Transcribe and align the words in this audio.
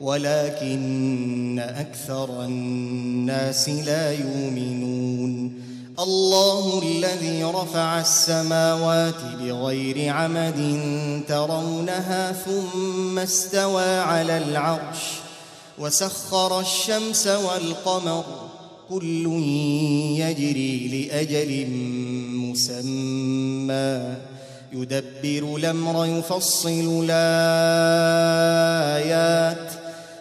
ولكن 0.00 1.58
أكثر 1.58 2.44
الناس 2.44 3.68
لا 3.68 4.12
يؤمنون. 4.12 5.58
الله 5.98 6.82
الذي 6.82 7.44
رفع 7.44 8.00
السماوات 8.00 9.14
بغير 9.40 10.12
عمد 10.12 10.80
ترونها 11.28 12.32
ثم 12.32 13.18
استوى 13.18 13.98
على 13.98 14.38
العرش 14.38 14.98
وسخر 15.78 16.60
الشمس 16.60 17.26
والقمر. 17.26 18.24
كل 18.90 19.26
يجري 20.18 20.88
لأجل 20.88 21.66
مسمى. 22.30 24.16
يدبر 24.72 25.56
الأمر 25.56 26.06
يفصل 26.06 27.06
الآيات. 27.10 28.18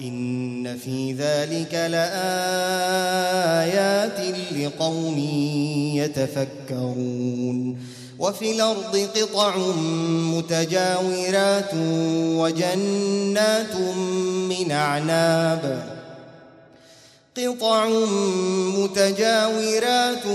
إن 0.00 0.78
في 0.78 1.12
ذلك 1.12 1.74
لآيات 1.74 2.10
لقوم 4.56 5.18
يتفكرون 5.94 7.78
وفي 8.18 8.52
الأرض 8.52 9.08
قطع 9.16 9.56
متجاورات 10.36 11.70
وجنات 12.40 13.76
من 14.48 14.70
أعناب 14.72 15.82
قطع 17.36 17.88
متجاورات 18.78 20.26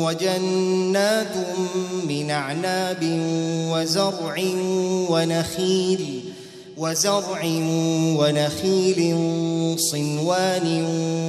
وجنات 0.00 1.36
من 2.08 2.30
أعناب 2.30 3.02
وزرع 3.70 4.36
ونخيل 5.10 6.33
وزرع 6.76 7.42
ونخيل 8.18 9.00
صنوان 9.78 10.84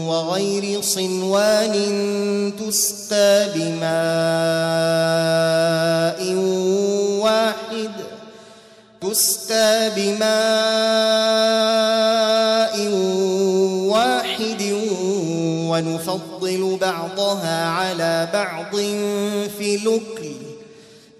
وغير 0.08 0.82
صنوان 0.82 1.74
تسقى 2.60 3.50
بماء 3.56 3.86
واحد 7.22 7.92
تسقى 9.02 9.92
بماء 9.96 10.26
واحد 13.88 14.62
ونفضل 15.70 16.78
بعضها 16.82 17.66
على 17.68 18.30
بعض 18.34 18.76
في 19.58 19.78
لكل 19.78 20.45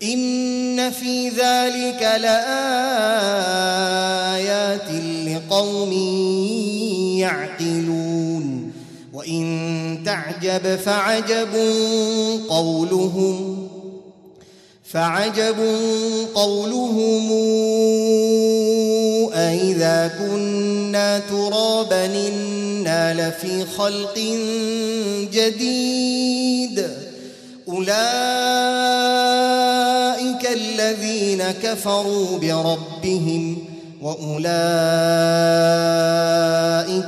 إن 0.04 0.92
في 0.92 1.30
ذلك 1.30 2.02
لآيات 2.22 2.42
لقوم 5.28 5.94
يعقلون. 7.20 8.72
وإن 9.14 10.04
تعجب 10.06 10.76
فعجب 10.76 11.56
قولهم 12.50 13.68
فعجب 14.92 15.56
قولهم 16.36 17.32
أئذا 19.34 20.12
كنا 20.20 21.20
ترابا 21.20 22.06
إنا 22.06 23.30
لفي 23.30 23.66
خلق 23.66 24.18
جديد. 25.34 26.88
أولئك 27.68 28.66
الذين 30.56 31.52
كفروا 31.52 32.38
بربهم 32.38 33.58
وأولئك 34.02 34.46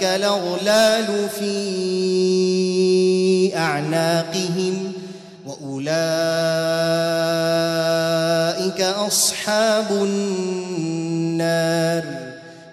الأغلال 0.03 1.29
في 1.39 1.57
أعناقهم 3.57 4.93
وأولئك 5.47 5.97
أصحاب 8.81 9.91
النار 9.91 11.47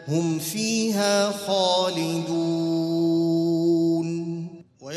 هم 0.09 0.39
فيها 0.39 1.31
خالدون 1.47 2.34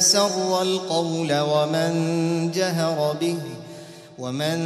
من 0.00 0.06
سر 0.06 0.62
القول 0.62 1.40
ومن 1.40 2.50
جهر 2.54 3.16
به 3.20 3.36
ومن 4.18 4.58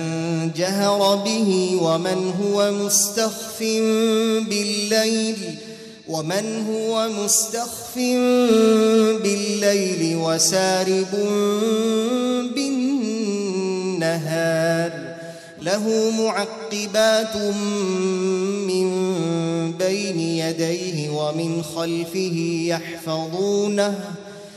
جهر 0.57 1.17
به 1.17 1.79
ومن 1.83 2.33
هو 2.41 2.71
مستخف 2.71 3.61
بالليل 4.49 5.37
ومن 6.09 6.67
هو 6.71 7.09
مستخف 7.09 7.99
بالليل 9.23 10.17
وسارب 10.17 11.13
بالنهار. 12.55 14.93
له 15.63 16.11
معقبات 16.19 17.37
من 18.67 18.89
بين 19.73 20.21
يديه 20.21 21.11
ومن 21.11 21.63
خلفه 21.63 22.63
يحفظونه. 22.67 23.95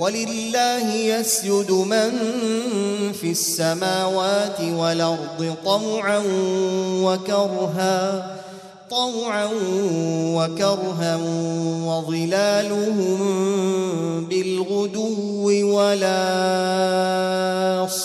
ولله 0.00 0.94
يسجد 0.94 1.70
من 1.70 2.10
في 3.12 3.30
السماوات 3.30 4.60
والأرض 4.60 5.54
طوعا 5.64 6.22
وكرها 7.04 8.36
طوعا 8.90 9.48
وكرها 10.36 11.16
وظلالهم 11.86 13.18
بالغدو 14.24 15.76
ولا 15.76 16.26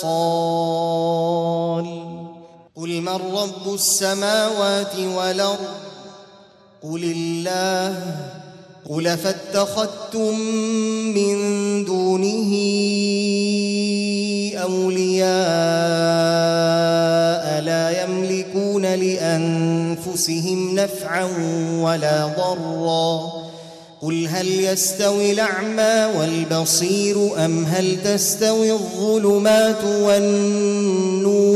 صال. 0.01 1.85
قل 2.75 3.01
من 3.01 3.07
رب 3.07 3.73
السماوات 3.73 4.95
والأرض؟ 4.95 5.67
قل 6.83 7.03
الله. 7.03 8.44
قل 8.89 9.17
فاتخذتم 9.17 10.39
من 11.15 11.35
دونه 11.85 12.51
اولياء 14.61 15.25
لا 17.61 18.03
يملكون 18.03 18.85
لانفسهم 18.85 20.75
نفعا 20.75 21.23
ولا 21.79 22.25
ضرا 22.25 23.33
قل 24.01 24.27
هل 24.27 24.47
يستوي 24.47 25.31
الاعمى 25.31 26.19
والبصير 26.19 27.45
ام 27.45 27.65
هل 27.65 28.03
تستوي 28.03 28.71
الظلمات 28.71 29.83
والنور 29.83 31.55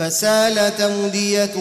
فسال 0.00 0.76
تودية 0.76 1.54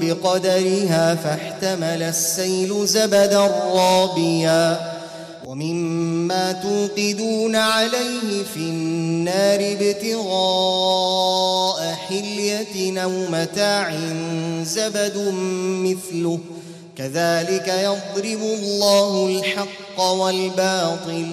بقدرها 0.00 1.14
فاحتمل 1.14 2.02
السيل 2.02 2.86
زبدا 2.86 3.46
رابيا 3.74 4.90
ومما 5.46 6.52
توقدون 6.52 7.56
عليه 7.56 8.44
في 8.54 8.60
النار 8.60 9.76
ابتغاء 9.80 10.78
حلية 12.08 13.02
أو 13.02 13.10
متاع 13.10 13.94
زبد 14.62 15.32
مثله 15.84 16.38
كذلك 16.96 17.68
يضرب 17.68 18.42
الله 18.42 19.26
الحق 19.26 20.00
والباطل 20.00 21.26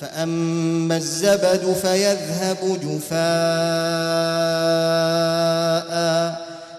فأما 0.00 0.96
الزبد 0.96 1.76
فيذهب 1.82 2.78
جفاء 2.84 4.28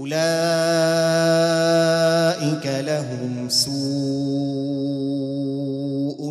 أولئك 0.00 0.16
لهم 2.66 3.48
سوء 3.48 3.76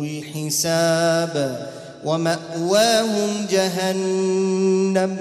الحساب 0.02 1.66
ومأواهم 2.04 3.46
جهنم 3.50 5.16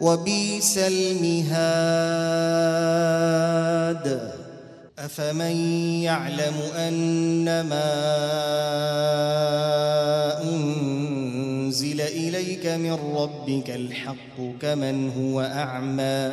وبئس 0.00 0.78
المهاد. 0.78 1.98
أفمن 4.98 5.56
يعلم 6.02 6.54
أنما 6.76 7.90
أنزل 10.42 12.00
إليك 12.00 12.66
من 12.66 12.98
ربك 13.16 13.70
الحق 13.70 14.36
كمن 14.62 15.10
هو 15.10 15.40
أعمى 15.40 16.32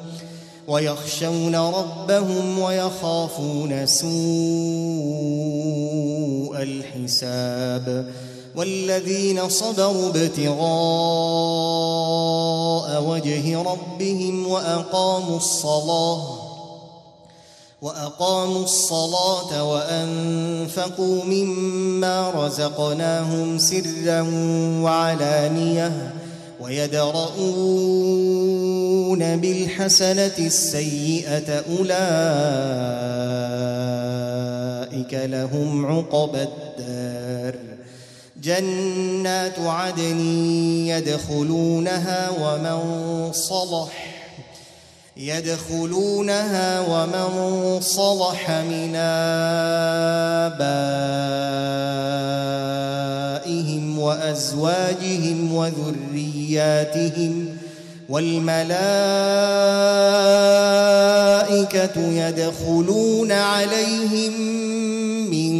ويخشون 0.71 1.55
ربهم 1.55 2.59
ويخافون 2.59 3.85
سوء 3.85 4.11
الحساب 6.61 8.11
والذين 8.55 9.49
صبروا 9.49 10.09
ابتغاء 10.09 10.61
وجه 13.03 13.61
ربهم 13.61 14.47
وأقاموا 14.47 15.37
الصلاة 15.37 16.41
وأقاموا 17.81 18.63
الصلاة 18.63 19.71
وأنفقوا 19.71 21.23
مما 21.23 22.29
رزقناهم 22.29 23.57
سرا 23.57 24.21
وعلانية 24.83 26.20
ويدرؤون 26.61 28.01
بالحسنة 29.37 30.37
السيئة 30.39 31.63
أولئك 31.69 31.91
لهم 35.13 35.85
عقبى 35.85 36.41
الدار. 36.41 37.55
جنات 38.41 39.59
عدن 39.59 40.19
يدخلونها 40.87 42.29
ومن 42.29 42.79
صلح 43.33 44.11
يدخلونها 45.17 46.79
ومن 46.79 47.81
صلح 47.81 48.49
من 48.49 48.95
آبائهم. 48.95 50.61
وأزواجهم 53.99 55.53
وذرياتهم 55.53 57.33
والملائكة 58.09 58.71
يدخلون 61.97 63.31
عليهم 63.31 64.41
من 65.31 65.51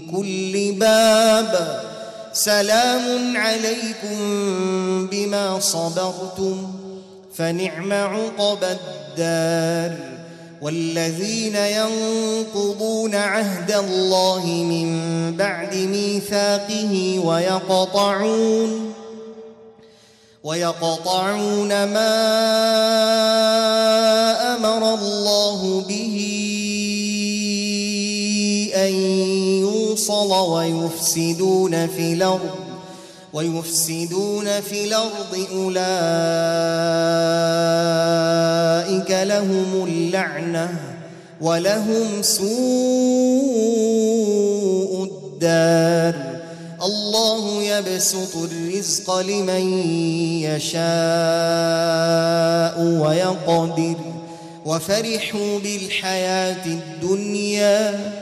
كل 0.00 0.72
باب. 0.72 1.82
سلام 2.32 3.36
عليكم 3.36 4.16
بما 5.06 5.60
صبرتم 5.60 6.72
فنعم 7.34 7.92
عقبى 7.92 8.66
الدار. 8.66 10.21
والذين 10.62 11.56
ينقضون 11.56 13.14
عهد 13.14 13.70
الله 13.72 14.46
من 14.46 14.88
بعد 15.36 15.74
ميثاقه 15.74 17.22
ويقطعون 17.24 18.92
ويقطعون 20.44 21.68
ما 21.68 22.14
أمر 24.56 24.94
الله 24.94 25.84
به 25.88 26.16
أن 28.74 28.94
يوصل 29.60 30.32
ويفسدون 30.32 31.86
في 31.86 32.12
الأرض. 32.12 32.71
ويفسدون 33.32 34.60
في 34.60 34.84
الأرض 34.84 35.46
أولئك 35.52 35.82
لهم 39.10 39.84
اللعنة 39.88 40.68
ولهم 41.40 42.22
سوء 42.22 42.48
الدار. 45.04 46.14
الله 46.82 47.62
يبسط 47.62 48.36
الرزق 48.36 49.18
لمن 49.20 49.82
يشاء 50.42 50.82
ويقدر. 52.82 53.96
وفرحوا 54.66 55.58
بالحياة 55.58 56.66
الدنيا 56.66 58.21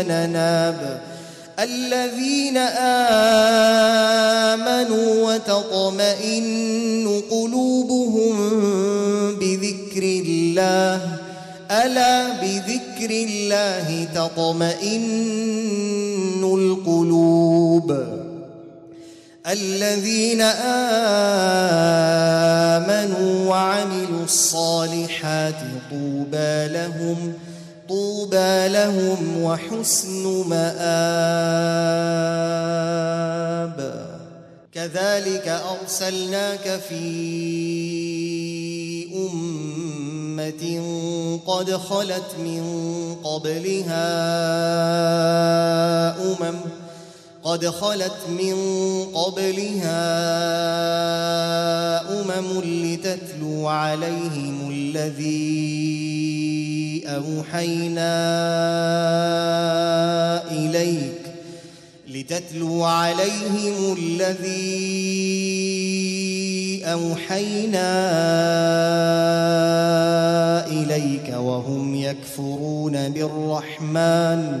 إليه 0.00 0.26
من 0.26 0.32
ناب 0.32 1.00
الذين 1.58 2.56
آمنوا 4.56 5.34
وتطمئن 5.34 7.22
قلوبهم 7.30 8.34
بذكر 9.38 10.02
الله. 10.02 11.00
ألا 11.70 12.28
بذكر 12.28 13.10
الله 13.10 14.08
تطمئن 14.14 15.04
القلوب. 16.44 18.04
الذين 19.46 20.40
آمنوا 22.80 23.50
وعملوا 23.50 24.24
الصالحات 24.24 25.60
طوبى 25.90 26.68
لهم 26.68 27.32
ۖ 27.44 27.47
طوبى 27.88 28.68
لهم 28.68 29.42
وحسن 29.42 30.48
مآب. 30.48 31.78
كذلك 34.72 35.48
أرسلناك 35.48 36.80
في 36.88 37.04
أمة 39.16 40.80
قد 41.46 41.72
خلت 41.72 42.34
من 42.38 42.64
قبلها 43.24 44.08
أمم 46.22 46.87
قد 47.48 47.66
خلت 47.66 48.16
من 48.28 48.54
قبلها 49.14 50.00
أمم 52.20 52.60
لتتلو 52.60 53.68
عليهم 53.68 54.70
الذي 54.70 55.38
أوحينا 57.06 58.14
إليك 60.50 61.20
لتتلو 62.08 62.84
عليهم 62.84 63.96
الذي 63.98 64.98
أوحينا 66.84 67.88
إليك 70.66 71.34
وهم 71.38 71.94
يكفرون 71.94 73.08
بالرحمن 73.08 74.60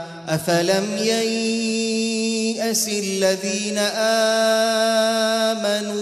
أفلم 0.31 0.97
ييأس 0.97 2.87
الذين 2.87 3.77
آمنوا 5.57 6.01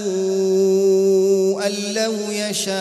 أن 1.68 1.74
لو 1.94 2.14
يشاء 2.32 2.74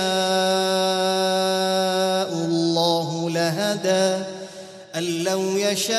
الله 2.32 3.30
لهدى 3.30 4.24
أن 4.96 5.24
لو 5.24 5.56
يشاء 5.56 5.98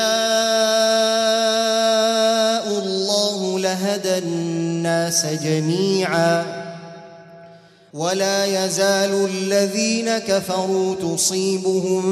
الله 2.78 3.58
لهدى 3.58 4.18
الناس 4.18 5.26
جميعا 5.26 6.59
ولا 7.94 8.64
يزال 8.64 9.28
الذين 9.30 10.18
كفروا 10.18 10.94
تصيبهم 10.94 12.02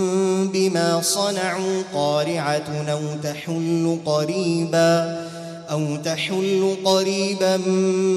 بما 0.49 1.00
صنعوا 1.02 1.82
قارعة 1.94 2.85
أو 2.88 3.00
تحل 3.23 3.99
قريبا 4.06 5.26
أو 5.70 5.97
تحل 5.97 6.76
قريبا 6.85 7.56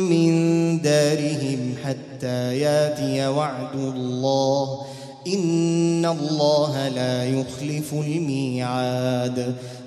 من 0.09 0.31
دارهم 0.81 1.75
حتى 1.83 2.57
ياتي 2.59 3.27
وعد 3.27 3.75
الله. 3.75 4.81
إن 5.27 6.05
الله 6.05 6.87
لا 6.89 7.25
يخلف 7.25 7.93
الميعاد. 7.93 9.55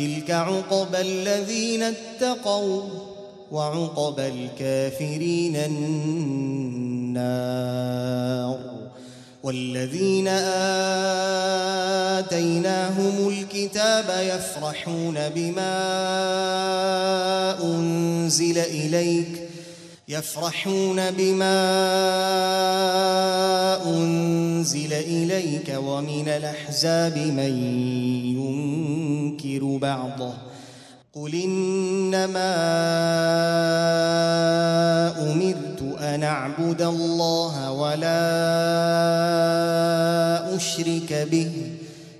تلك 0.00 0.30
عقبى 0.30 1.00
الذين 1.00 1.82
اتقوا 1.82 2.82
وعقبى 3.52 4.28
الكافرين 4.28 5.56
النار 5.56 7.40
والذين 9.42 10.28
آتيناهم 12.18 13.28
الكتاب 13.28 14.04
يفرحون 14.20 15.28
بما 15.28 15.76
أنزل 17.62 18.58
إليك 18.58 19.39
يفرحون 20.10 21.10
بما 21.10 21.60
أنزل 23.86 24.92
إليك 24.92 25.74
ومن 25.76 26.28
الأحزاب 26.28 27.18
من 27.18 27.54
ينكر 28.36 29.76
بعضه 29.76 30.32
قل 31.14 31.34
إنما 31.34 32.54
أمرت 35.32 35.82
أن 36.00 36.22
أعبد 36.22 36.82
الله 36.82 37.72
ولا 37.72 38.26
أشرك 40.56 41.28
به 41.30 41.50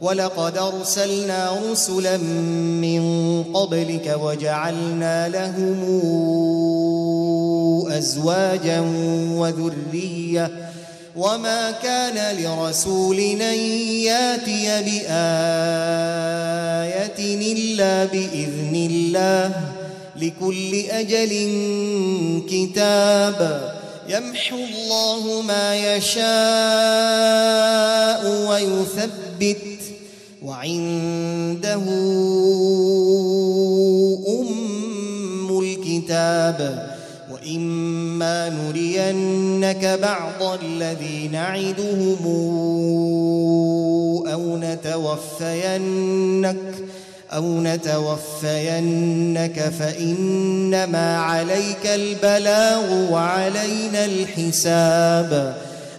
ولقد 0.00 0.58
أرسلنا 0.58 1.58
رسلا 1.70 2.16
من 2.16 3.42
قبلك 3.54 4.18
وجعلنا 4.22 5.28
لهم 5.28 5.84
أزواجا 7.98 8.80
وذرية. 9.32 10.50
وما 11.16 11.70
كان 11.70 12.36
لرسول 12.36 13.20
أن 13.20 13.58
يأتي 13.84 14.82
بآية 14.82 15.08
إلا 17.52 18.04
بإذن 18.04 18.88
الله. 18.90 19.52
لكل 20.16 20.74
أجل 20.74 21.32
كتاب. 22.50 23.72
يمحو 24.08 24.56
الله 24.56 25.42
ما 25.42 25.96
يشاء 25.96 26.28
ويثبت. 28.50 29.77
وعنده 30.48 31.74
أم 34.28 35.60
الكتاب 35.60 36.88
وإما 37.32 38.48
نرينك 38.48 39.98
بعض 40.02 40.58
الذي 40.62 41.28
نعدهم 41.28 42.16
أو 44.32 44.56
نتوفينك 44.56 46.56
أو 47.32 47.60
نتوفينك 47.60 49.60
فإنما 49.78 51.18
عليك 51.18 51.86
البلاغ 51.86 53.12
وعلينا 53.12 54.04
الحساب 54.04 55.67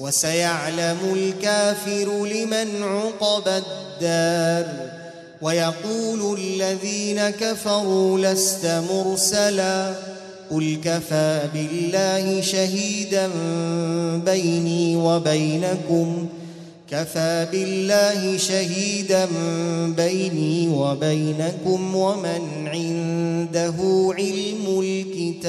وسيعلم 0.00 0.98
الكافر 1.14 2.26
لمن 2.26 2.82
عقب 2.82 3.48
الدار 3.48 4.66
ويقول 5.42 6.38
الذين 6.38 7.30
كفروا 7.30 8.18
لست 8.18 8.66
مرسلا 8.66 9.94
قل 10.50 10.78
كفى 10.84 11.40
بالله 11.54 12.40
شهيدا 12.40 13.30
بيني 14.24 14.96
وبينكم 14.96 16.26
كفى 16.90 17.46
بالله 17.52 18.36
شهيدا 18.36 19.28
بيني 19.96 20.68
وبينكم 20.68 21.94
ومن 21.96 22.68
عنده 22.68 23.74
علم 24.18 24.80
الكتاب 24.80 25.40